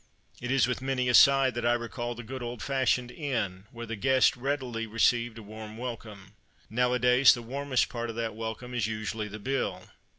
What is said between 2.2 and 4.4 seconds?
good old fashioned inn, where the guest